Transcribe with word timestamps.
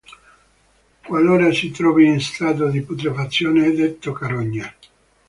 Qualora 1.05 1.51
si 1.53 1.69
trovi 1.69 2.07
in 2.07 2.19
stato 2.21 2.69
di 2.69 2.81
putrefazione 2.81 3.67
è 3.67 3.71
detto 3.71 4.13
carogna. 4.13 4.73